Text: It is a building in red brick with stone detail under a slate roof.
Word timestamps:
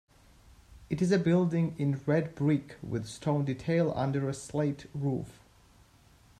It 0.89 0.99
is 0.99 1.11
a 1.11 1.19
building 1.19 1.75
in 1.77 2.01
red 2.07 2.33
brick 2.33 2.75
with 2.81 3.05
stone 3.05 3.45
detail 3.45 3.93
under 3.95 4.27
a 4.27 4.33
slate 4.33 4.87
roof. 4.95 5.43